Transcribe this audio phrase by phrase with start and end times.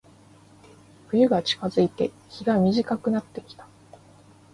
[1.11, 3.67] 冬が近づいて、日が短くなってきた。